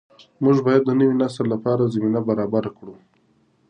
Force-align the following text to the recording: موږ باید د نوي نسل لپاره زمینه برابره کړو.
موږ 0.43 0.57
باید 0.67 0.83
د 0.85 0.89
نوي 0.99 1.15
نسل 1.21 1.45
لپاره 1.53 1.91
زمینه 1.93 2.19
برابره 2.29 2.69
کړو. 2.77 2.95